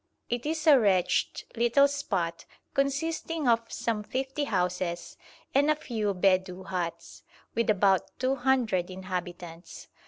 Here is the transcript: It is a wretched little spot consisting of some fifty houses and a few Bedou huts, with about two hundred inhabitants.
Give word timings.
It 0.31 0.47
is 0.47 0.65
a 0.65 0.79
wretched 0.79 1.43
little 1.55 1.87
spot 1.87 2.45
consisting 2.73 3.47
of 3.47 3.71
some 3.71 4.01
fifty 4.01 4.45
houses 4.45 5.15
and 5.53 5.69
a 5.69 5.75
few 5.75 6.15
Bedou 6.15 6.63
huts, 6.63 7.21
with 7.53 7.69
about 7.69 8.09
two 8.17 8.33
hundred 8.33 8.89
inhabitants. 8.89 9.89